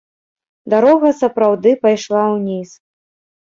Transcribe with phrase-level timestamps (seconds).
[0.73, 2.69] Дарога сапраўды пайшла ўніз.